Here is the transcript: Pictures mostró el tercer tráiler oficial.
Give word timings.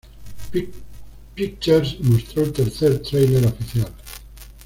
Pictures 1.35 1.99
mostró 1.99 2.41
el 2.41 2.51
tercer 2.51 3.03
tráiler 3.03 3.45
oficial. 3.45 3.93